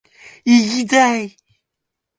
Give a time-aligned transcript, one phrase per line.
[0.45, 0.95] いぎだ
[1.37, 1.37] い！！！！